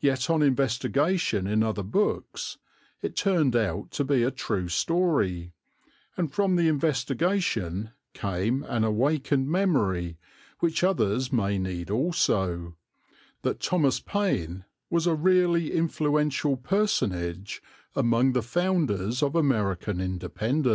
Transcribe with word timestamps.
Yet 0.00 0.28
on 0.28 0.42
investigation 0.42 1.46
in 1.46 1.62
other 1.62 1.84
books 1.84 2.58
it 3.02 3.14
turned 3.14 3.54
out 3.54 3.92
to 3.92 4.02
be 4.02 4.24
a 4.24 4.32
true 4.32 4.66
story, 4.68 5.52
and 6.16 6.32
from 6.32 6.56
the 6.56 6.66
investigation 6.66 7.92
came 8.14 8.64
an 8.64 8.82
awakened 8.82 9.48
memory, 9.48 10.18
which 10.58 10.82
others 10.82 11.32
may 11.32 11.56
need 11.60 11.88
also, 11.88 12.74
that 13.42 13.60
Thomas 13.60 14.00
Paine 14.00 14.64
was 14.90 15.06
a 15.06 15.14
really 15.14 15.72
influential 15.72 16.56
personage 16.56 17.62
among 17.94 18.32
the 18.32 18.42
founders 18.42 19.22
of 19.22 19.36
American 19.36 20.00
Independence. 20.00 20.72